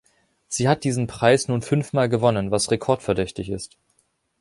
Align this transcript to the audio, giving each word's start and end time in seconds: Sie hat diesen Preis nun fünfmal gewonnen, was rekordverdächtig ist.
Sie 0.47 0.67
hat 0.67 0.83
diesen 0.83 1.05
Preis 1.05 1.47
nun 1.47 1.61
fünfmal 1.61 2.09
gewonnen, 2.09 2.49
was 2.49 2.71
rekordverdächtig 2.71 3.51
ist. 3.51 3.77